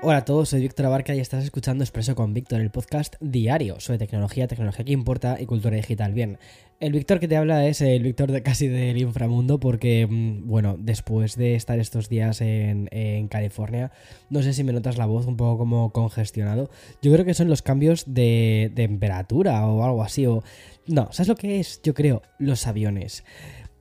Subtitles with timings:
[0.00, 3.80] Hola a todos, soy Víctor Abarca y estás escuchando Expreso con Víctor, el podcast diario
[3.80, 6.12] sobre tecnología, tecnología que importa y cultura digital.
[6.12, 6.38] Bien,
[6.78, 10.76] el Víctor que te habla es el Víctor de casi del inframundo porque, mm, bueno,
[10.78, 12.86] después de estar estos días en,
[13.28, 13.90] California,
[14.30, 16.70] no sé si me notas la voz un poco como congestionado.
[17.02, 20.26] Yo creo que son los cambios de, de temperatura o algo así.
[20.26, 20.44] O...
[20.86, 21.82] No, ¿sabes lo que es?
[21.82, 23.24] Yo creo, los aviones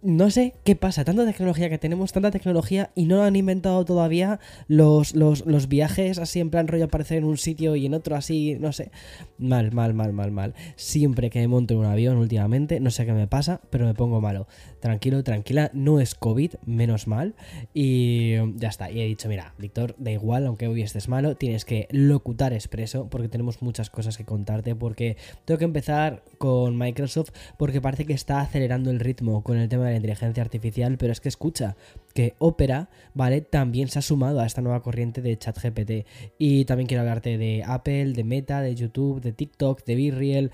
[0.02, 4.40] no sé qué pasa, tanta tecnología que tenemos, tanta tecnología y no han inventado todavía
[4.68, 8.16] los, los, los, viajes así en plan rollo aparecer en un sitio y en otro
[8.16, 8.92] así, no sé.
[9.40, 10.53] Mal, mal, mal, mal, mal.
[10.75, 14.22] Siempre que monto en un avión últimamente, no sé qué me pasa, pero me pongo
[14.22, 14.48] malo.
[14.88, 17.36] Tranquilo, tranquila, no es COVID, menos mal.
[17.74, 21.66] Y ya está, y he dicho, mira, Víctor, da igual, aunque hoy estés malo, tienes
[21.66, 27.32] que locutar expreso porque tenemos muchas cosas que contarte, porque tengo que empezar con Microsoft
[27.58, 31.12] porque parece que está acelerando el ritmo con el tema de la inteligencia artificial, pero
[31.12, 31.76] es que escucha
[32.14, 33.42] que Opera, ¿vale?
[33.42, 36.08] También se ha sumado a esta nueva corriente de ChatGPT.
[36.38, 40.52] Y también quiero hablarte de Apple, de Meta, de YouTube, de TikTok, de BeReal.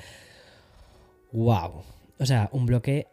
[1.32, 1.84] ¡Wow!
[2.18, 3.13] O sea, un bloque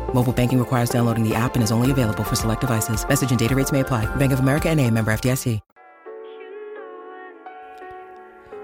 [0.13, 3.03] Mobile banking requires downloading the app and is only available for select devices.
[3.07, 4.05] Message and data rates may apply.
[4.17, 5.59] Bank of America and a member FDIC.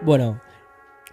[0.04, 0.40] Bueno,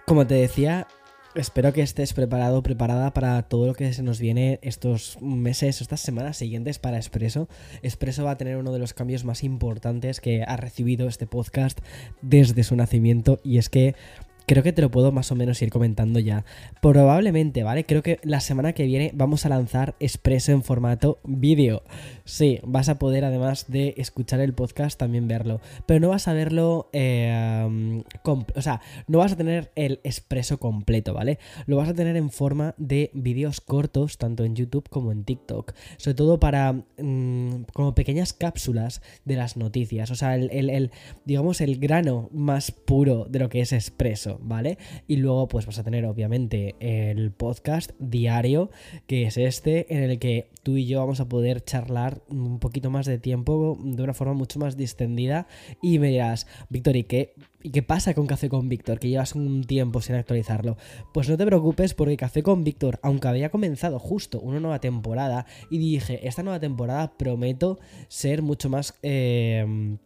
[0.05, 0.87] como te decía,
[1.35, 5.99] Espero que estés preparado, preparada para todo lo que se nos viene estos meses, estas
[5.99, 7.49] semanas siguientes para Expreso.
[7.83, 11.81] Expreso va a tener uno de los cambios más importantes que ha recibido este podcast
[12.21, 13.95] desde su nacimiento y es que
[14.45, 16.45] creo que te lo puedo más o menos ir comentando ya.
[16.81, 17.85] Probablemente, ¿vale?
[17.85, 21.83] Creo que la semana que viene vamos a lanzar Expreso en formato vídeo.
[22.23, 25.61] Sí, vas a poder además de escuchar el podcast también verlo.
[25.85, 26.89] Pero no vas a verlo...
[26.93, 31.39] Eh, o sea, no vas a tener el Expreso completo, ¿vale?
[31.65, 35.73] Lo vas a tener en forma de vídeos cortos, tanto en YouTube como en TikTok.
[35.97, 36.73] Sobre todo para...
[36.73, 40.11] Mmm, como pequeñas cápsulas de las noticias.
[40.11, 40.91] O sea, el, el, el
[41.25, 44.34] digamos, el grano más puro de lo que es Expreso.
[44.41, 44.77] ¿Vale?
[45.07, 48.69] Y luego pues vas a tener obviamente el podcast diario,
[49.07, 52.89] que es este, en el que tú y yo vamos a poder charlar un poquito
[52.89, 55.47] más de tiempo, de una forma mucho más distendida,
[55.81, 57.33] y me dirás, Víctor, ¿y qué?
[57.61, 58.99] ¿Y qué pasa con Café con Víctor?
[58.99, 60.77] Que llevas un tiempo sin actualizarlo.
[61.13, 65.47] Pues no te preocupes porque Café con Víctor, aunque había comenzado justo una nueva temporada,
[65.71, 68.93] y dije, esta nueva temporada prometo ser mucho más...
[69.01, 69.97] Eh,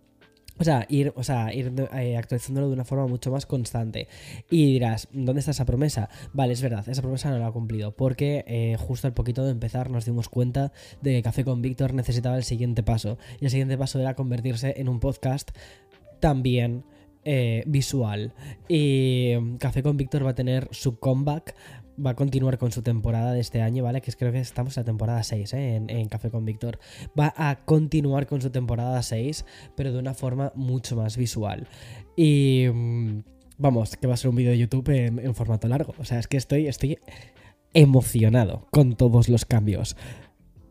[0.59, 4.07] o sea, ir, o sea, ir eh, actualizándolo de una forma mucho más constante.
[4.49, 6.09] Y dirás, ¿dónde está esa promesa?
[6.33, 7.95] Vale, es verdad, esa promesa no la ha cumplido.
[7.95, 11.93] Porque eh, justo al poquito de empezar nos dimos cuenta de que Café con Víctor
[11.93, 13.17] necesitaba el siguiente paso.
[13.39, 15.51] Y el siguiente paso era convertirse en un podcast
[16.19, 16.83] también
[17.25, 18.33] eh, visual.
[18.67, 21.53] Y mm, Café con Víctor va a tener su comeback
[22.05, 24.01] va a continuar con su temporada de este año, ¿vale?
[24.01, 25.75] Que creo que estamos en la temporada 6, ¿eh?
[25.87, 26.79] En, Café con Víctor.
[27.19, 29.45] Va a continuar con su temporada 6,
[29.75, 31.67] pero de una forma mucho más visual.
[32.15, 32.67] Y...
[32.73, 33.19] Mm,
[33.59, 35.93] vamos, que va a ser un vídeo de YouTube en, formato largo.
[35.99, 36.97] O sea, es que estoy, estoy
[37.73, 39.95] emocionado con todos los cambios.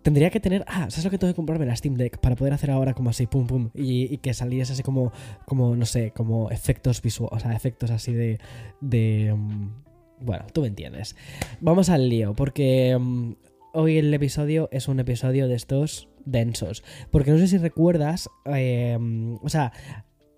[0.03, 0.65] Tendría que tener.
[0.67, 1.67] Ah, ¿sabes lo que tengo que comprarme?
[1.67, 3.71] La Steam Deck para poder hacer ahora como así, pum, pum.
[3.75, 5.13] Y, que saliese así como,
[5.45, 7.37] como, no sé, como efectos visuales.
[7.37, 8.39] O sea, efectos así de.
[8.81, 9.35] de.
[9.37, 9.88] Mm,
[10.21, 11.17] bueno, tú me entiendes.
[11.61, 13.37] Vamos al lío, porque um,
[13.73, 16.85] hoy el episodio es un episodio de estos densos.
[17.11, 18.99] Porque no sé si recuerdas, eh,
[19.43, 19.73] o sea,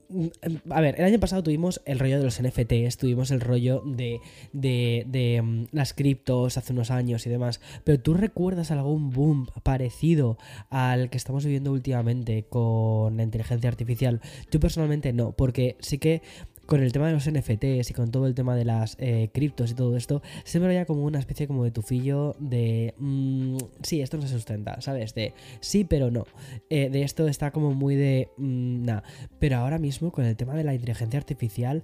[0.09, 0.27] mm,
[0.71, 4.21] a ver, el año pasado tuvimos el rollo de los NFTs, tuvimos el rollo de,
[4.53, 9.47] de, de um, las criptos hace unos años y demás, pero ¿tú recuerdas algún boom
[9.63, 10.39] parecido
[10.69, 14.21] al que estamos viviendo últimamente con la inteligencia artificial?
[14.51, 16.23] Yo personalmente no, porque sí que
[16.71, 19.73] con el tema de los NFTs y con todo el tema de las eh, criptos
[19.73, 22.95] y todo esto, se me veía como una especie como de tufillo de...
[22.97, 25.13] Mm, sí, esto no se sustenta, ¿sabes?
[25.17, 26.27] De sí, pero no.
[26.69, 28.29] Eh, de esto está como muy de...
[28.37, 29.03] Mm, nada.
[29.41, 31.83] Pero ahora mismo con el tema de la inteligencia artificial...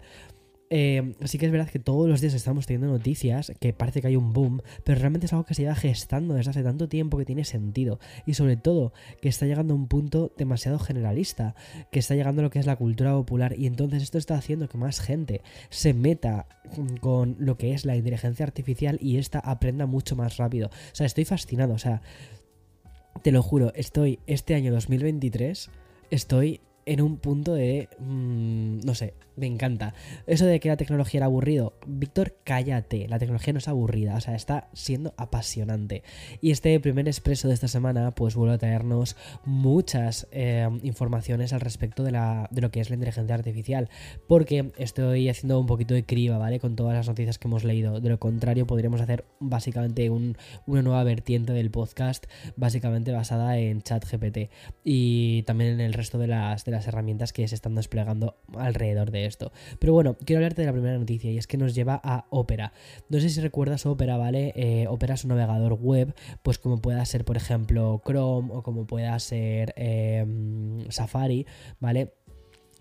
[0.68, 4.08] Eh, sí que es verdad que todos los días estamos teniendo noticias que parece que
[4.08, 7.18] hay un boom, pero realmente es algo que se lleva gestando desde hace tanto tiempo
[7.18, 8.00] que tiene sentido.
[8.26, 11.54] Y sobre todo, que está llegando a un punto demasiado generalista,
[11.92, 13.54] que está llegando a lo que es la cultura popular.
[13.56, 16.46] Y entonces esto está haciendo que más gente se meta
[17.00, 20.68] con lo que es la inteligencia artificial y esta aprenda mucho más rápido.
[20.68, 21.74] O sea, estoy fascinado.
[21.74, 22.02] O sea,
[23.22, 25.70] te lo juro, estoy este año 2023,
[26.10, 27.88] estoy en un punto de...
[27.98, 29.92] Mm, no sé, me encanta.
[30.26, 31.74] Eso de que la tecnología era aburrido.
[31.86, 33.08] Víctor, cállate.
[33.08, 34.14] La tecnología no es aburrida.
[34.14, 36.02] O sea, está siendo apasionante.
[36.40, 41.60] Y este primer expreso de esta semana, pues vuelve a traernos muchas eh, informaciones al
[41.60, 43.90] respecto de, la, de lo que es la inteligencia artificial.
[44.28, 46.60] Porque estoy haciendo un poquito de criba, ¿vale?
[46.60, 48.00] Con todas las noticias que hemos leído.
[48.00, 54.50] De lo contrario, podríamos hacer básicamente una nueva vertiente del podcast, básicamente basada en ChatGPT.
[54.84, 59.52] Y también en el resto de las herramientas que se están desplegando alrededor de esto.
[59.78, 62.72] Pero bueno, quiero hablarte de la primera noticia y es que nos lleva a Opera.
[63.08, 64.52] No sé si recuerdas Opera, ¿vale?
[64.56, 68.86] Eh, Opera es un navegador web, pues como pueda ser, por ejemplo, Chrome o como
[68.86, 71.46] pueda ser em, Safari,
[71.80, 72.12] ¿vale?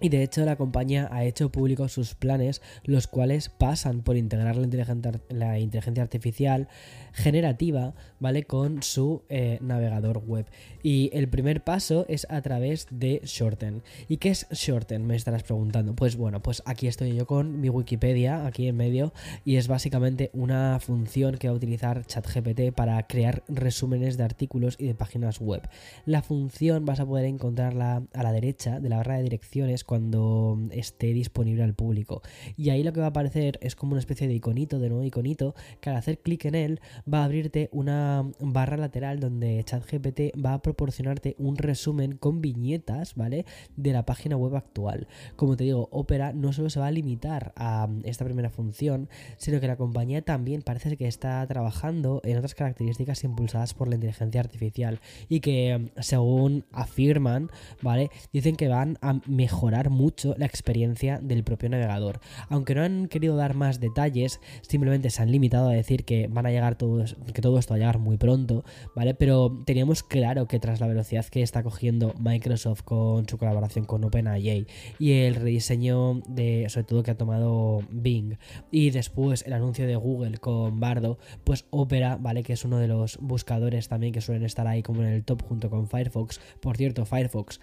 [0.01, 4.57] Y de hecho la compañía ha hecho públicos sus planes, los cuales pasan por integrar
[4.57, 6.68] la inteligencia, artificial
[7.13, 8.44] generativa, ¿vale?
[8.44, 10.47] Con su eh, navegador web.
[10.83, 13.83] Y el primer paso es a través de Shorten.
[14.09, 15.07] ¿Y qué es Shorten?
[15.07, 15.95] Me estarás preguntando.
[15.95, 19.13] Pues bueno, pues aquí estoy yo con mi Wikipedia, aquí en medio,
[19.45, 24.75] y es básicamente una función que va a utilizar ChatGPT para crear resúmenes de artículos
[24.77, 25.62] y de páginas web.
[26.06, 30.60] La función vas a poder encontrarla a la derecha de la barra de direcciones cuando
[30.72, 32.22] esté disponible al público.
[32.58, 35.04] Y ahí lo que va a aparecer es como una especie de iconito, de nuevo
[35.04, 36.80] iconito, que al hacer clic en él
[37.12, 43.16] va a abrirte una barra lateral donde ChatGPT va a proporcionarte un resumen con viñetas,
[43.16, 43.46] ¿vale?
[43.76, 45.08] De la página web actual.
[45.36, 49.60] Como te digo, Opera no solo se va a limitar a esta primera función, sino
[49.60, 54.42] que la compañía también parece que está trabajando en otras características impulsadas por la inteligencia
[54.42, 55.00] artificial
[55.30, 57.50] y que según afirman,
[57.82, 58.10] ¿vale?
[58.32, 62.19] Dicen que van a mejorar mucho la experiencia del propio navegador.
[62.50, 66.45] Aunque no han querido dar más detalles, simplemente se han limitado a decir que van
[66.45, 68.63] a llegar todo, que todo esto va a llegar muy pronto,
[68.95, 69.13] ¿vale?
[69.13, 74.04] Pero teníamos claro que tras la velocidad que está cogiendo Microsoft con su colaboración con
[74.04, 74.68] OpenAI
[75.00, 78.38] y el rediseño de, sobre todo que ha tomado Bing
[78.72, 82.44] y después el anuncio de Google con Bardo, pues Opera, ¿vale?
[82.44, 85.44] Que es uno de los buscadores también que suelen estar ahí como en el top
[85.44, 86.39] junto con Firefox.
[86.62, 87.60] Por cierto, Firefox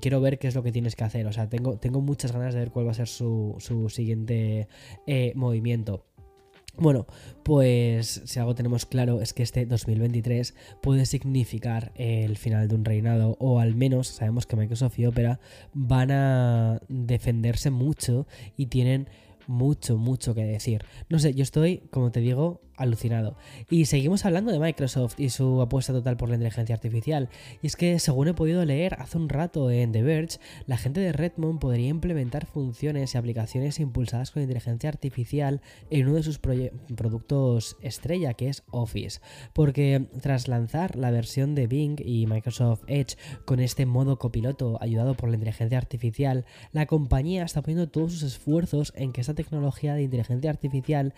[0.00, 1.26] quiero ver qué es lo que tienes que hacer.
[1.26, 3.56] O sea, tengo, tengo muchas ganas de ver cuál va a ser su,
[3.88, 4.68] siguiente
[5.06, 6.04] eh, movimiento.
[6.78, 7.06] Bueno,
[7.42, 12.84] pues si algo tenemos claro es que este 2023 puede significar el final de un
[12.84, 15.40] reinado o al menos sabemos que Microsoft y Opera
[15.72, 18.26] van a defenderse mucho
[18.58, 19.08] y tienen
[19.46, 20.84] mucho, mucho que decir.
[21.08, 23.36] No sé, yo estoy, como te digo, alucinado.
[23.70, 27.28] Y seguimos hablando de Microsoft y su apuesta total por la inteligencia artificial.
[27.62, 31.00] Y es que, según he podido leer hace un rato en The Verge, la gente
[31.00, 36.38] de Redmond podría implementar funciones y aplicaciones impulsadas con inteligencia artificial en uno de sus
[36.38, 39.20] productos estrella, que es Office.
[39.52, 45.14] Porque tras lanzar la versión de Bing y Microsoft Edge con este modo copiloto ayudado
[45.14, 49.94] por la inteligencia artificial, la compañía está poniendo todos sus esfuerzos en que esta tecnología
[49.94, 51.14] de inteligencia artificial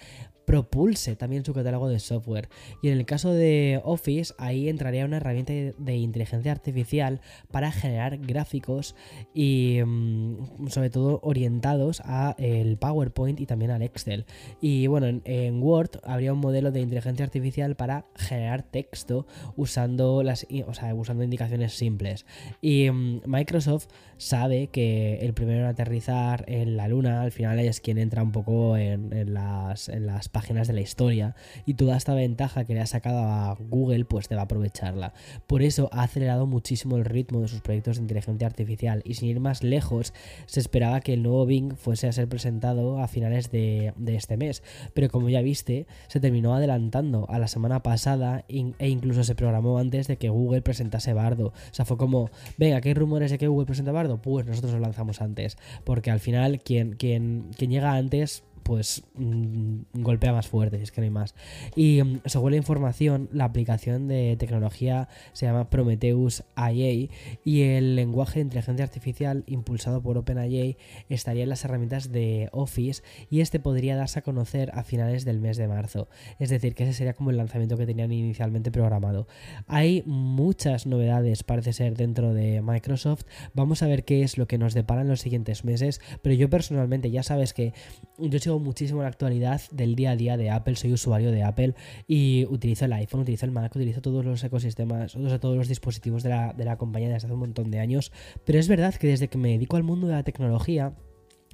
[0.48, 2.48] propulse también su catálogo de software.
[2.80, 8.16] Y en el caso de Office, ahí entraría una herramienta de inteligencia artificial para generar
[8.16, 8.96] gráficos
[9.34, 14.24] y mm, sobre todo orientados a el PowerPoint y también al Excel.
[14.58, 20.46] Y bueno, en, Word habría un modelo de inteligencia artificial para generar texto usando las
[20.66, 22.24] o sea, usando indicaciones simples.
[22.62, 27.82] Y mm, Microsoft sabe que el primero en aterrizar en la luna al final es
[27.82, 31.35] quien entra un poco en, las, en las páginas de la historia
[31.66, 35.12] y toda esta ventaja que le ha sacado a Google pues debe aprovecharla.
[35.49, 39.30] Por eso ha acelerado muchísimo el ritmo de sus proyectos de inteligencia artificial y sin
[39.30, 40.14] ir más lejos
[40.47, 44.62] se esperaba que el nuevo Bing fuese a ser presentado a finales de, este mes,
[44.95, 49.78] pero como ya viste se terminó adelantando a la semana pasada e incluso se programó
[49.80, 51.49] antes de que Google presentase Bardo.
[51.49, 54.23] O sea, fue como, venga, ¿qué rumores de que Google presenta Bardo?
[54.23, 59.78] Pues nosotros lo lanzamos antes, porque al final quien, quien, quien llega antes pues mm,
[59.94, 61.34] golpea más fuerte, es que no hay más.
[61.75, 67.08] Y mm, según la información, la aplicación de tecnología se llama Prometheus IA
[67.44, 70.76] y el lenguaje de inteligencia artificial impulsado por OpenAI
[71.08, 75.40] estaría en las herramientas de Office y este podría darse a conocer a finales del
[75.40, 76.10] mes de marzo.
[76.38, 79.28] Es decir, que ese sería como el lanzamiento que tenían inicialmente programado.
[79.66, 83.22] Hay muchas novedades, parece ser, dentro de Microsoft.
[83.54, 86.50] Vamos a ver qué es lo que nos depara en los siguientes meses, pero yo
[86.50, 87.72] personalmente ya sabes que
[88.18, 91.74] yo sigo muchísimo la actualidad del día a día de Apple, soy usuario de Apple
[92.06, 96.30] y utilizo el iPhone, utilizo el Mac, utilizo todos los ecosistemas, todos los dispositivos de
[96.30, 98.12] la, de la compañía desde hace un montón de años,
[98.44, 100.94] pero es verdad que desde que me dedico al mundo de la tecnología,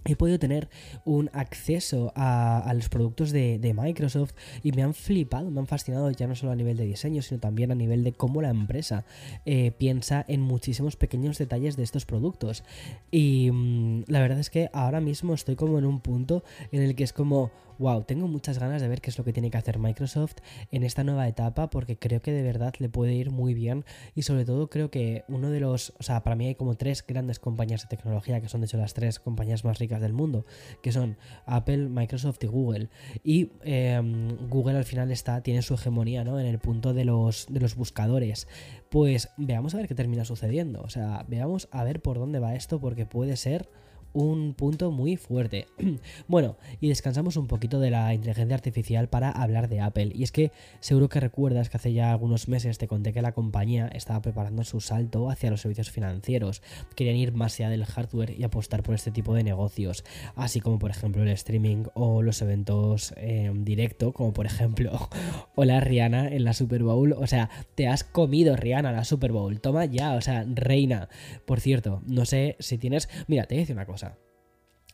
[0.05, 0.69] he podido tener
[1.05, 6.27] un acceso a, los productos de, Microsoft y me han flipado, me han fascinado ya
[6.27, 9.05] no solo a nivel de diseño, sino también a nivel de cómo la empresa
[9.47, 12.65] eh, piensa en muchísimos pequeños detalles de estos productos.
[13.11, 16.95] Y mm, la verdad es que ahora mismo estoy como en un punto en el
[16.95, 19.59] que es como wow, tengo muchas ganas de ver qué es lo que tiene que
[19.59, 20.37] hacer Microsoft
[20.71, 24.23] en esta nueva etapa porque creo que de verdad le puede ir muy bien y
[24.23, 27.39] sobre todo creo que uno de los, o sea, para mí hay como tres grandes
[27.39, 30.47] compañías de tecnología que son de hecho las tres compañías más ricas del mundo,
[30.83, 31.17] que son
[31.47, 32.89] Apple, Microsoft y Google.
[33.23, 36.39] Y em, Google al final está, tiene su hegemonía ¿no?
[36.41, 38.49] en el punto de los, de los buscadores.
[38.91, 42.55] Pues veamos a ver qué termina sucediendo, o sea, veamos a ver por dónde va
[42.55, 43.69] esto porque puede ser
[44.15, 45.67] un punto muy fuerte.
[46.29, 50.13] bueno, y descansamos un poquito de la inteligencia artificial para hablar de Apple.
[50.15, 53.33] Y es que seguro que recuerdas que hace ya algunos meses te conté que la
[53.33, 56.63] compañía estaba preparando su salto hacia los servicios financieros.
[56.95, 60.05] Querían ir más allá del hardware y apostar por este tipo de negocios,
[60.37, 65.11] así como por ejemplo el streaming o los eventos en directo, como por ejemplo
[65.57, 67.13] Hola Rihanna en la Super Bowl.
[67.13, 69.61] O sea, te has comido Rihanna la Super Bowl.
[69.61, 71.09] Toma ya, o sea, reina.
[71.45, 73.09] Por cierto, no sé si tienes...
[73.27, 74.04] Mira, te voy a decir una cosa.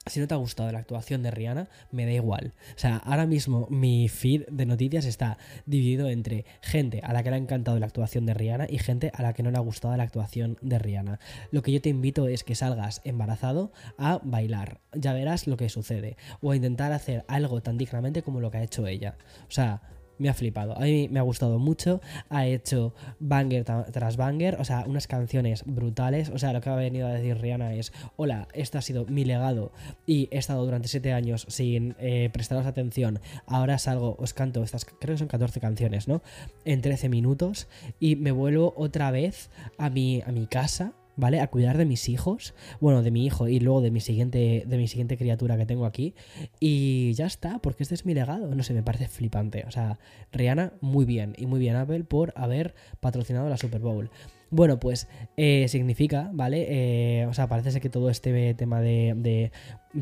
[0.07, 2.55] Si no te ha gustado la actuación de Rihanna, me da igual.
[2.75, 7.29] O sea, ahora mismo mi feed de noticias está dividido entre gente a la que
[7.29, 9.61] le ha encantado la actuación de Rihanna y gente a la que no le ha
[9.61, 11.21] gustado la actuación de Rihanna.
[11.51, 14.81] Lo que yo te invito es que salgas embarazado a bailar.
[14.95, 16.17] Ya verás lo que sucede.
[16.41, 19.19] O a intentar hacer algo tan dignamente como lo que ha hecho ella.
[19.49, 19.83] O sea,
[20.21, 20.77] me ha flipado.
[20.77, 22.01] A mí me ha gustado mucho.
[22.29, 26.29] Ha hecho banger tras banger, o sea, unas canciones brutales.
[26.31, 29.25] O sea, lo que ha venido a decir Rihanna es: Hola, este ha sido mi
[29.25, 29.73] legado
[30.07, 33.21] y he estado durante 7 años sin eh, prestaros atención.
[33.47, 36.23] Ahora salgo, os canto estas, creo que son 14 canciones, ¿no?
[36.65, 41.41] En 13 minutos y me vuelvo otra vez a mi, a mi casa ¿vale?
[41.41, 44.77] A cuidar de mis hijos, bueno, de mi hijo y luego de mi siguiente, de
[44.77, 46.15] mi siguiente criatura que tengo aquí.
[46.59, 48.55] Y ya está, porque este es mi legado.
[48.55, 49.65] No sé, me parece flipante.
[49.69, 49.99] O sea,
[50.33, 51.35] Rihanna, muy bien.
[51.37, 54.11] Y muy bien Apple por haber patrocinado la Super Bowl.
[54.53, 56.67] Bueno, pues eh, significa, ¿vale?
[56.69, 59.53] Eh, o sea, parece ser que todo este tema de,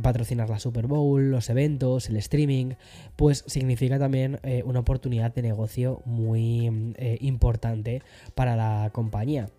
[0.02, 2.72] patrocinar la Super Bowl, los eventos, el streaming,
[3.16, 8.02] pues significa también eh, una oportunidad de negocio muy importante
[8.34, 9.50] para la compañía.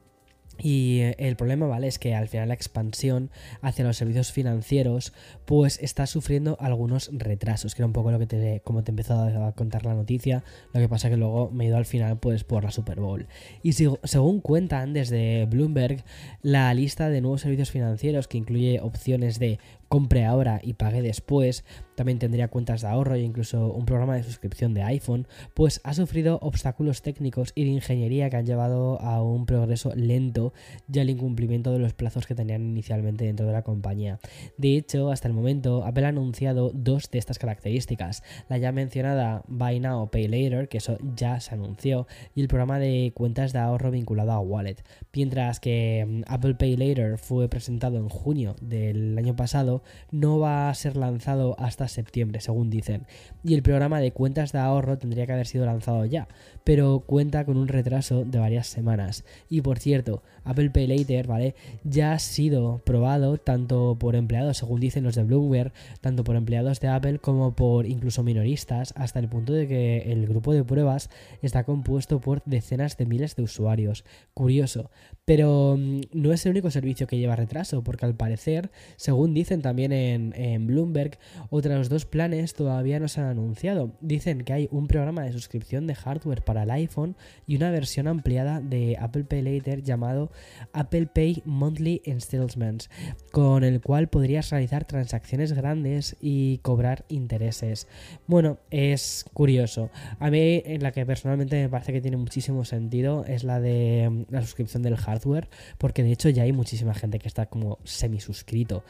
[0.61, 1.87] Y eh, el problema, ¿vale?
[1.87, 5.13] Es que al final la expansión hacia los servicios financieros,
[5.45, 9.19] pues está sufriendo algunos retrasos, que era un poco lo que te, como te empezó
[9.19, 12.43] a contar la noticia, lo que pasa que luego me he ido al final, pues
[12.43, 13.27] por la Super Bowl.
[13.63, 16.03] Y según cuentan desde Bloomberg,
[16.41, 21.65] la lista de nuevos servicios financieros, que incluye opciones de compre ahora y pague después,
[21.95, 25.93] también tendría cuentas de ahorro e incluso un programa de suscripción de iPhone, pues ha
[25.93, 30.53] sufrido obstáculos técnicos y de ingeniería que han llevado a un progreso lento
[30.91, 34.19] y al incumplimiento de los plazos que tenían inicialmente dentro de la compañía.
[34.57, 39.43] De hecho, hasta el momento, Apple ha anunciado dos de estas características, la ya mencionada
[39.47, 43.59] Buy Now Pay Later, que eso ya se anunció, y el programa de cuentas de
[43.59, 44.77] ahorro vinculado a Wallet.
[45.13, 49.78] Mientras que mm, Apple Pay Later fue presentado en junio del año pasado,
[50.11, 53.05] no va a ser lanzado hasta septiembre, según dicen.
[53.43, 56.27] Y el programa de cuentas de ahorro tendría que haber sido lanzado ya,
[56.63, 59.23] pero cuenta con un retraso de varias semanas.
[59.49, 61.55] Y por cierto, Apple Pay Later, ¿vale?
[61.83, 66.79] Ya ha sido probado tanto por empleados, según dicen los de Bloomberg, tanto por empleados
[66.79, 71.09] de Apple como por incluso minoristas, hasta el punto de que el grupo de pruebas
[71.41, 74.03] está compuesto por decenas de miles de usuarios.
[74.33, 74.89] Curioso.
[75.25, 79.61] Pero mm, no es el único servicio que lleva retraso, porque al parecer, según dicen
[79.61, 81.17] también en, Bloomberg,
[81.49, 83.91] otros dos planes todavía no se han anunciado.
[84.01, 87.15] Dicen que hay un programa de suscripción de hardware para el iPhone
[87.47, 90.31] y una versión ampliada de Apple Pay Later llamado
[90.73, 92.89] Apple Pay Monthly Installments,
[93.31, 97.87] con el cual podrías realizar transacciones grandes y cobrar intereses.
[98.27, 99.89] Bueno, es curioso.
[100.19, 104.09] A mí, en la que personalmente me parece que tiene muchísimo sentido, es la de
[104.09, 107.79] mm, la suscripción del hardware, porque de hecho ya hay muchísima gente que está como
[107.83, 108.83] semi suscrito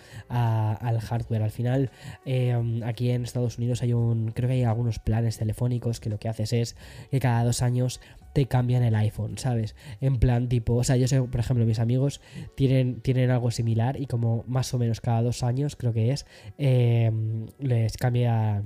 [0.74, 1.44] al hardware.
[1.44, 1.92] Al final,
[2.26, 6.20] eh, aquí en Estados Unidos hay un, creo que hay algunos planes telefónicos que lo
[6.20, 6.76] que haces es
[7.12, 8.02] que cada dos años
[8.34, 9.76] te cambian el iPhone, ¿sabes?
[10.02, 12.22] En plan tipo, o sea, yo sé, por ejemplo, mis amigos
[12.56, 16.26] tienen, tienen algo similar y como más o menos cada dos años, creo que es,
[16.58, 17.12] eh,
[17.60, 18.64] les cambia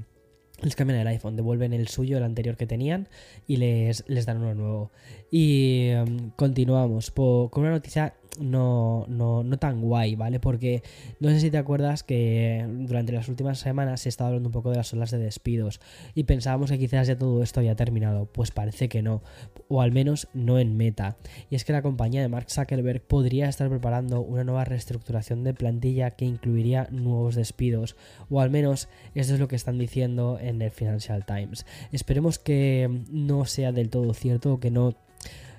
[0.63, 3.09] les cambian el iPhone, devuelven el suyo, el anterior que tenían,
[3.47, 4.91] y les, les dan uno nuevo.
[5.29, 10.39] Y em, continuamos con una noticia no, no, no tan guay, ¿vale?
[10.39, 10.83] Porque
[11.19, 14.71] no sé si te acuerdas que durante las últimas semanas se estado hablando un poco
[14.71, 15.79] de las olas de despidos
[16.15, 18.25] y pensábamos que quizás ya todo esto había terminado.
[18.25, 19.21] Pues parece que no,
[19.67, 21.17] o al menos no en meta.
[21.49, 25.53] Y es que la compañía de Mark Zuckerberg podría estar preparando una nueva reestructuración de
[25.53, 27.95] plantilla que incluiría nuevos despidos,
[28.29, 31.65] o al menos eso es lo que están diciendo en el Financial Times.
[31.91, 34.95] Esperemos que no sea del todo cierto, que no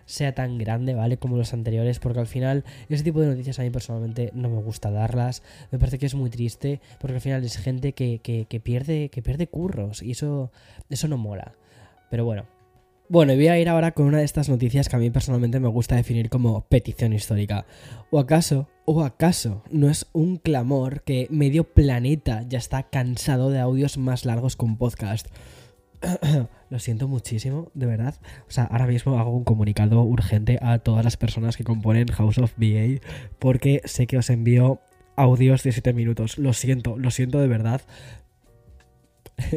[0.07, 1.17] sea tan grande, ¿vale?
[1.17, 4.63] Como los anteriores, porque al final ese tipo de noticias a mí personalmente no me
[4.63, 5.43] gusta darlas.
[5.71, 9.47] Me parece que es muy triste, porque al final es gente que, pierde, que pierde
[9.47, 10.51] curros y eso,
[10.91, 11.55] eso no mola.
[12.11, 12.47] Pero bueno.
[13.07, 15.61] Bueno, y voy a ir ahora con una de estas noticias que a mí personalmente
[15.61, 17.67] me gusta definir como petición histórica.
[18.11, 23.61] ¿O acaso, o acaso, no es un clamor que medio planeta ya está cansado de
[23.61, 25.29] audios más largos con podcast?
[26.75, 28.17] Lo siento muchísimo, de verdad.
[28.49, 32.39] O sea, ahora mismo hago un comunicado urgente a todas las personas que componen House
[32.39, 33.01] of BA
[33.39, 34.81] porque sé que os envío
[35.15, 36.37] audios de 7 minutos.
[36.37, 37.83] Lo siento, lo siento de verdad.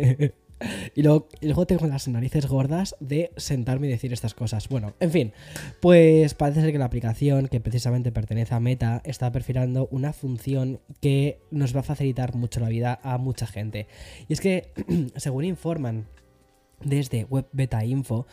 [0.95, 4.69] y, luego, y, luego, tengo las narices gordas de sentarme y decir estas cosas.
[4.69, 5.33] Bueno, en fin,
[5.81, 10.81] pues parece ser que la aplicación, que precisamente pertenece a Meta, está perfilando una función
[11.01, 13.87] que nos va a facilitar mucho la vida a mucha gente.
[14.27, 14.69] Y es que,
[15.15, 16.05] según informan
[16.83, 18.25] desde Web Beta Info.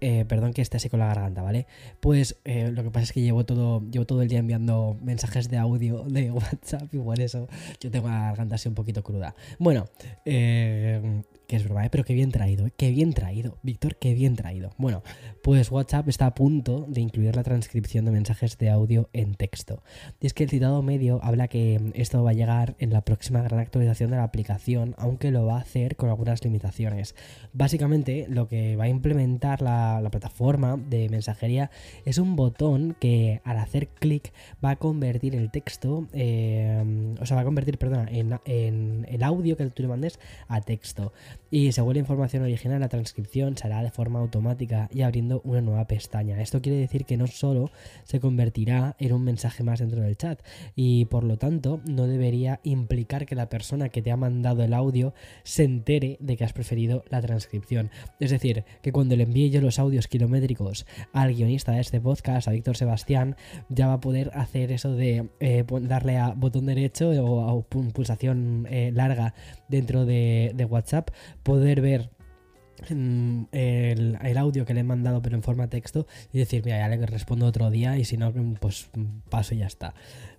[0.00, 1.66] Eh, perdón que esté así con la garganta, ¿vale?
[2.00, 5.48] Pues eh, lo que pasa es que llevo todo, llevo todo el día enviando mensajes
[5.48, 7.48] de audio de WhatsApp por eso
[7.80, 9.34] yo tengo la garganta así un poquito cruda.
[9.58, 9.86] Bueno,
[10.26, 11.90] eh, que es broma, ¿eh?
[11.90, 12.72] pero qué bien traído, ¿eh?
[12.76, 14.70] qué bien traído, Víctor, qué bien traído.
[14.78, 15.02] Bueno,
[15.42, 19.82] pues WhatsApp está a punto de incluir la transcripción de mensajes de audio en texto.
[20.20, 23.42] Y es que el citado medio habla que esto va a llegar en la próxima
[23.42, 27.14] gran actualización de la aplicación, aunque lo va a hacer con algunas limitaciones.
[27.52, 31.70] Básicamente, lo que va a implementar la, plataforma de mensajería
[32.04, 34.32] es un botón que al hacer clic
[34.64, 39.22] va a convertir el texto, eh, o sea, va a convertir, perdona, en, en el
[39.24, 41.12] audio que tú le mandes a texto
[41.50, 45.60] y según la información original la transcripción se hará de forma automática y abriendo una
[45.60, 46.40] nueva pestaña.
[46.40, 47.70] Esto quiere decir que no solo
[48.04, 50.40] se convertirá en un mensaje más dentro del chat
[50.74, 54.74] y por lo tanto no debería implicar que la persona que te ha mandado el
[54.74, 57.90] audio se entere de que has preferido la transcripción.
[58.18, 62.48] Es decir, que cuando le envíe yo los audios kilométricos al guionista de este podcast,
[62.48, 63.36] a Víctor Sebastián,
[63.68, 68.66] ya va a poder hacer eso de eh, darle a botón derecho o a pulsación
[68.70, 69.34] eh, larga
[69.68, 71.10] dentro de WhatsApp
[71.46, 72.10] poder ver
[72.90, 76.88] mm, el, audio que le he mandado pero en forma texto y decir, mira, ya
[76.88, 78.90] le respondo otro día y si no, pues
[79.30, 79.94] paso y ya está.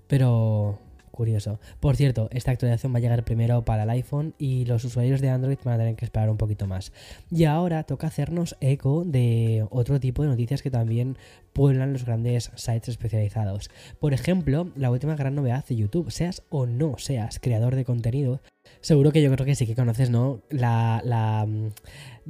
[0.07, 0.79] Pero
[1.11, 1.59] curioso.
[1.79, 5.29] Por cierto, esta actualización va a llegar primero para el iPhone y los usuarios de
[5.29, 6.91] Android van a tener que esperar un poquito más.
[7.31, 11.17] Y ahora toca hacernos eco de otro tipo de noticias que también
[11.53, 13.71] pueblan los grandes sites especializados.
[13.99, 18.41] Por ejemplo, la última gran novedad de YouTube, seas o no seas creador de contenido,
[18.81, 20.41] seguro que yo creo que sí que conoces, ¿no?
[20.49, 21.69] La, la, mm,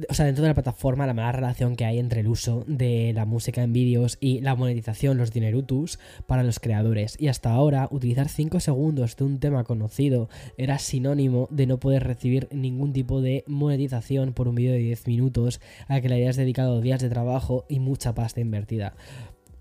[0.08, 3.12] o sea, dentro de la plataforma, la mala relación que hay entre el uso de
[3.14, 7.16] la música en vídeos y la monetización, los dinerutus, para los creadores.
[7.18, 12.04] Y hasta ahora, utilizar 5 segundos de un tema conocido era sinónimo de no poder
[12.04, 16.36] recibir ningún tipo de monetización por un vídeo de 10 minutos al que le hayas
[16.36, 18.94] dedicado días de trabajo y mucha pasta invertida.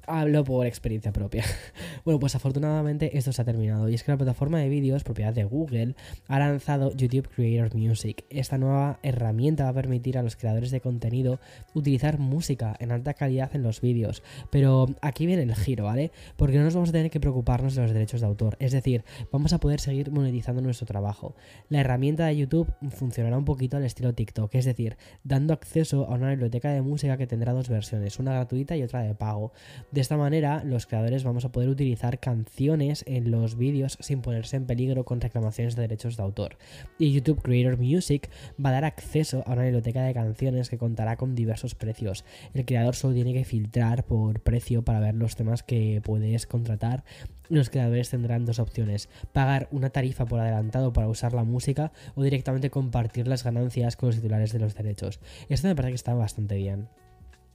[0.09, 1.43] Hablo por experiencia propia.
[2.05, 5.33] bueno, pues afortunadamente esto se ha terminado y es que la plataforma de vídeos propiedad
[5.33, 5.95] de Google
[6.29, 8.23] ha lanzado YouTube Creator Music.
[8.29, 11.41] Esta nueva herramienta va a permitir a los creadores de contenido
[11.73, 14.23] utilizar música en alta calidad en los vídeos.
[14.49, 16.13] Pero aquí viene el giro, ¿vale?
[16.37, 18.55] Porque no nos vamos a tener que preocuparnos de los derechos de autor.
[18.61, 21.35] Es decir, vamos a poder seguir monetizando nuestro trabajo.
[21.67, 26.15] La herramienta de YouTube funcionará un poquito al estilo TikTok, es decir, dando acceso a
[26.15, 29.51] una biblioteca de música que tendrá dos versiones, una gratuita y otra de pago
[29.97, 34.55] De esta manera, los creadores vamos a poder utilizar canciones en los vídeos sin ponerse
[34.55, 36.59] en peligro con reclamaciones de derechos de autor.
[36.99, 38.29] Y YouTube Creator Music
[38.63, 42.25] va a dar acceso a una biblioteca de canciones que contará con diversos precios.
[42.53, 47.03] El creador solo tiene que filtrar por precio para ver los temas que puedes contratar
[47.49, 52.21] los creadores tendrán dos opciones, pagar una tarifa por adelantado para usar la música o
[52.21, 55.21] directamente compartir las ganancias con los titulares de los derechos.
[55.47, 56.87] Esto me parece que está bastante bien.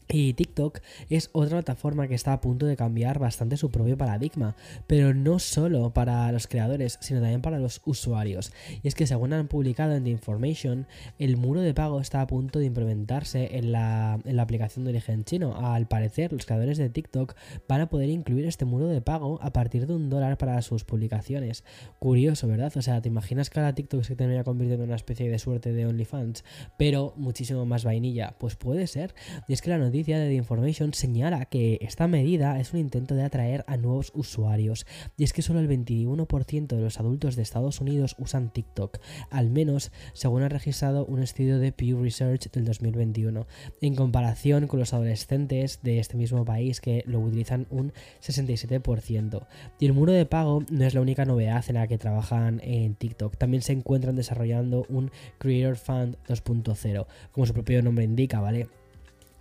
[0.09, 4.57] Y TikTok es otra plataforma que está a punto de cambiar bastante su propio paradigma,
[4.87, 8.53] pero no solo para los creadores, sino también para los usuarios.
[8.83, 10.87] Y es que según han publicado en The Information,
[11.19, 15.57] el muro de pago está a punto de implementarse en la, aplicación de origen chino.
[15.57, 17.35] Al parecer, los creadores de TikTok
[17.69, 20.85] van a poder incluir este muro de pago a partir de un dólar para sus
[20.85, 21.65] publicaciones.
[21.99, 22.73] Curioso, ¿verdad?
[22.77, 25.73] O sea, ¿te imaginas que ahora TikTok se termina convirtiendo en una especie de suerte
[25.73, 26.45] de OnlyFans,
[26.77, 28.35] pero muchísimo más vainilla?
[28.39, 29.15] Pues puede ser.
[29.49, 32.81] Y es que la noticia noticia de The Information señala que esta medida es un
[32.81, 34.87] intento de atraer a nuevos usuarios,
[35.19, 38.97] y es que solo el 21% de los adultos de Estados Unidos usan TikTok,
[39.29, 43.47] al menos según ha registrado un estudio de Pew Research del 2021,
[43.83, 49.47] en comparación con los adolescentes de este mismo país que lo utilizan un 67%.
[49.79, 52.95] Y el muro de pago no es la única novedad en la que trabajan en
[52.95, 58.69] TikTok, también se encuentran desarrollando un Creator Fund 2.0, como su propio nombre indica, ¿vale?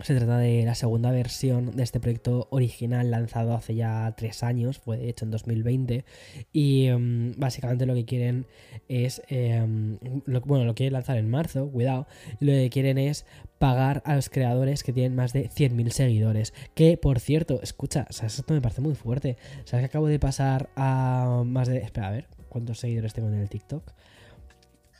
[0.02, 4.78] Se trata de la segunda versión de este proyecto original lanzado hace ya tres años,
[4.78, 6.04] fue hecho en 2020,
[6.52, 8.46] y em, básicamente lo que quieren
[8.88, 9.98] es, em,
[10.44, 12.08] bueno, lo quieren lanzar en marzo, cuidado,
[12.40, 13.26] lo que quieren es
[13.58, 18.54] pagar a los creadores que tienen más de 100.000 seguidores, que por cierto, escucha, esto
[18.54, 22.26] me parece muy fuerte, ¿sabes que acabo de pasar a más de, espera, a ver,
[22.48, 23.92] ¿cuántos seguidores tengo en el TikTok?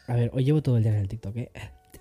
[0.06, 1.50] A ver, hoy llevo todo el día en el TikTok, ¿eh?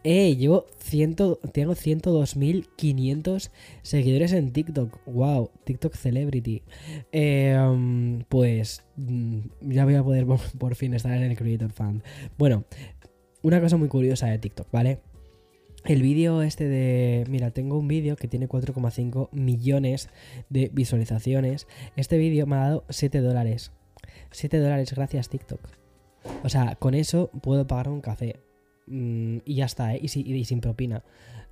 [0.04, 1.16] Eh, llevo 100,
[1.54, 3.52] tengo 102.500
[3.84, 5.00] seguidores en TikTok.
[5.06, 6.64] Wow, TikTok Celebrity.
[7.12, 10.26] Em, pues mm, ya voy a poder
[10.58, 12.02] por, fin estar en el Creator Fan.
[12.38, 12.66] Bueno,
[13.44, 15.00] una cosa muy curiosa de TikTok, ¿vale?
[15.86, 17.26] El vídeo este de...
[17.30, 20.10] Mira, tengo un vídeo que tiene 4,5 millones
[20.50, 21.68] de visualizaciones.
[21.96, 23.72] Este vídeo me ha dado 7 dólares.
[24.32, 25.60] 7 dólares gracias TikTok.
[26.44, 28.36] O sea, con eso puedo pagar un café.
[28.88, 30.00] Mm, y ya está, ¿eh?
[30.02, 30.08] y,
[30.46, 31.04] sin propina.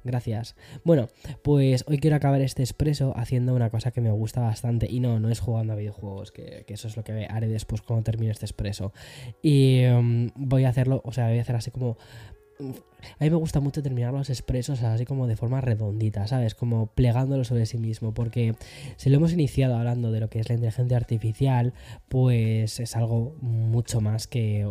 [0.04, 0.56] Gracias.
[0.86, 1.10] Bueno,
[1.44, 4.88] pues hoy quiero acabar este expreso haciendo una cosa que me gusta bastante.
[4.90, 8.04] Y no, no es jugando a videojuegos, que, eso es lo que haré después cuando
[8.04, 8.94] termine este expreso.
[9.42, 11.98] Y mm, voy a hacerlo, o sea, voy a hacer así como
[12.60, 16.56] a mí me gusta mucho terminar los expresos así como de forma redondita, ¿sabes?
[16.56, 18.56] Como plegándolo sobre sí mismo, porque
[18.98, 21.74] si lo hemos iniciado hablando de lo que es la inteligencia artificial,
[22.10, 24.68] pues es algo mucho más que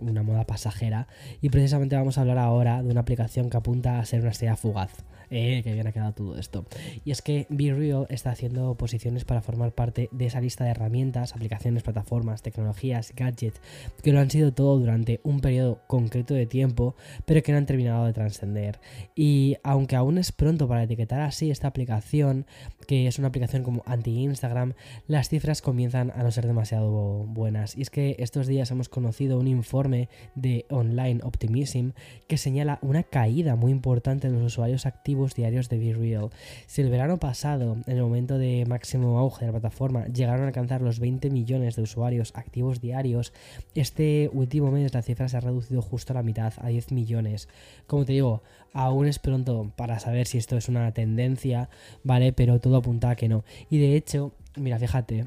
[0.00, 1.08] una moda pasajera.
[1.40, 4.56] Y precisamente vamos a hablar ahora de una aplicación que apunta a ser una estrella
[4.56, 5.04] fugaz.
[5.32, 6.66] Eh, que bien ha quedado todo esto.
[7.04, 11.34] Y es que BeReal está haciendo posiciones para formar parte de esa lista de herramientas,
[11.34, 13.60] aplicaciones, plataformas, tecnologías, gadgets,
[14.02, 17.66] que lo han sido todo durante un periodo concreto de tiempo, pero que no han
[17.66, 18.80] terminado de trascender.
[19.14, 22.44] Y aunque aún es pronto para etiquetar así esta aplicación,
[22.88, 24.74] que es una aplicación como anti-Instagram,
[25.06, 26.90] las cifras comienzan a no ser demasiado
[27.24, 27.76] buenas.
[27.76, 31.90] Y es que estos días hemos conocido un informe de Online Optimism
[32.26, 36.30] que señala una caída muy importante en los usuarios activos diarios de BeReal.
[36.66, 40.48] Si el verano pasado, en el momento de máximo auge de la plataforma, llegaron a
[40.48, 43.32] alcanzar los 20 millones de usuarios activos diarios,
[43.74, 47.48] este último mes la cifra se ha reducido justo a la mitad, a 10 millones.
[47.86, 51.68] Como te digo, aún es pronto para saber si esto es una tendencia,
[52.02, 52.32] ¿vale?
[52.32, 53.44] Pero todo apunta a que no.
[53.68, 55.26] Y de hecho, mira, fíjate,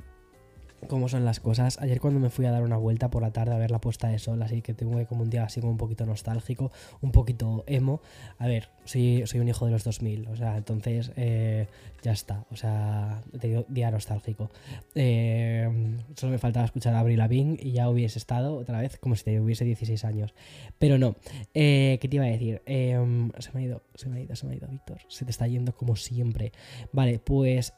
[0.87, 1.79] cómo son las cosas.
[1.81, 4.07] Ayer cuando me fui a dar una vuelta por la tarde a ver la puesta
[4.07, 7.63] de sol, así que tengo como un día así como un poquito nostálgico, un poquito
[7.67, 8.01] emo.
[8.37, 11.67] A ver, soy, soy un hijo de los 2000, o sea, entonces eh,
[12.01, 14.49] ya está, o sea, te digo día nostálgico.
[14.95, 19.15] Eh, solo me faltaba escuchar a Avril Lavigne y ya hubiese estado otra vez como
[19.15, 20.33] si hubiese 16 años.
[20.79, 21.15] Pero no,
[21.53, 22.61] eh, ¿qué te iba a decir?
[22.65, 24.99] se me ha ido, se me ha ido, se me ha ido, Víctor.
[25.07, 26.51] Se te está yendo como siempre.
[26.91, 27.73] Vale, pues...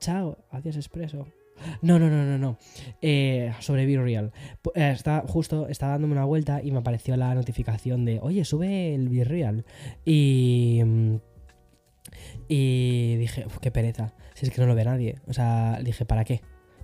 [0.00, 1.26] chao, adiós expreso.
[1.82, 2.58] No, no, no, no, no.
[3.00, 4.32] Eh, sobre Be Real.
[4.74, 8.94] Eh, está, justo estaba dándome una vuelta y me apareció la notificación de, oye, sube
[8.94, 9.64] el Be Real.
[10.04, 10.82] Y.
[10.84, 11.16] Mm,
[12.48, 14.12] y dije, qué pereza.
[14.34, 15.16] Si es que no lo ve nadie.
[15.28, 16.40] O sea, dije, ¿para qué?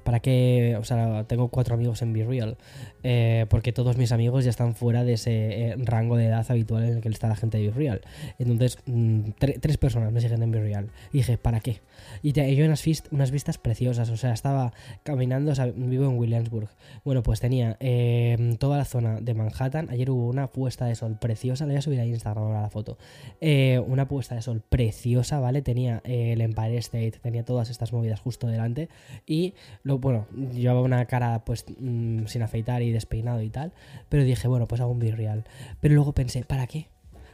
[0.06, 0.76] ¿Para qué?
[0.78, 2.56] O sea, tengo cuatro amigos en Be Real.
[3.02, 6.84] Eh, porque todos mis amigos ya están fuera de ese eh, rango de edad habitual
[6.84, 8.00] en el que está la gente de Be Real.
[8.38, 10.90] Entonces, mm, tres personas me siguen en Be Real.
[11.12, 11.80] Y dije, ¿para qué?
[12.22, 14.08] Y yo unas, unas vistas preciosas.
[14.10, 16.68] O sea, estaba caminando, vivo en Williamsburg.
[17.04, 19.90] Bueno, pues tenía em, toda la zona de Manhattan.
[19.90, 21.64] Ayer hubo una puesta de sol preciosa.
[21.64, 22.96] Le voy a subir a Instagram ahora la foto.
[23.40, 25.62] Eh, una puesta de sol preciosa, ¿vale?
[25.62, 28.88] Tenía el Empire State, tenía todas estas movidas justo delante.
[29.26, 29.54] Y,
[29.96, 33.72] lo, bueno, llevaba una cara pues mm, sin afeitar y despeinado y tal.
[34.08, 35.44] Pero dije, bueno, pues hago un real
[35.80, 36.88] Pero luego pensé, ¿para qué?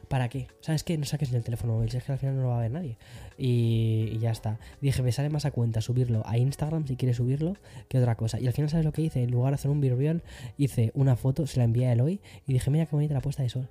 [0.08, 0.48] ¿Para qué?
[0.60, 0.98] ¿Sabes qué?
[0.98, 2.60] No saques ni el teléfono móvil, si es que al final no lo va a
[2.60, 2.98] ver nadie.
[3.38, 4.58] Y, ya está.
[4.80, 7.56] Dije, me sale más a cuenta subirlo a Instagram si quieres subirlo
[7.88, 8.38] que otra cosa.
[8.38, 9.22] Y al final, ¿sabes lo que hice?
[9.22, 10.22] En lugar de hacer un real
[10.58, 13.42] hice una foto, se la envié a Eloy y dije, mira qué bonita la puesta
[13.42, 13.70] de sol.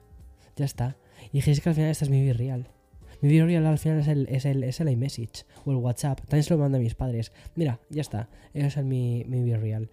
[0.56, 0.96] Ya está.
[1.28, 2.68] Y dije, es que al final esta es mi real
[3.22, 6.20] Mi real al final es el, es el, es el iMessage o el WhatsApp.
[6.22, 7.32] También se lo mando a mis padres.
[7.56, 8.30] Mira, ya está.
[8.54, 9.90] Ese es mi, mi real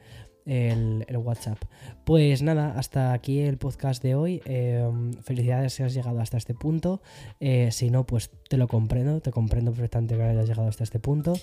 [0.48, 1.58] el, WhatsApp.
[2.04, 4.42] Pues nada, hasta aquí el podcast de hoy.
[4.44, 7.02] Em, felicidades si has llegado hasta este punto.
[7.38, 10.98] Eh, si no, pues te lo comprendo, te comprendo perfectamente que hayas llegado hasta este
[10.98, 11.34] punto.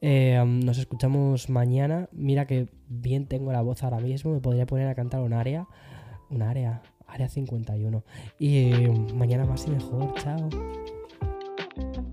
[0.00, 2.08] Em, nos escuchamos mañana.
[2.12, 5.66] Mira que bien tengo la voz ahora mismo, me podría poner a cantar un área.
[6.30, 8.04] Un área, área 51.
[8.38, 8.70] Y
[9.14, 10.14] mañana más y mejor.
[10.22, 10.48] Chao.
[11.76, 12.11] thank you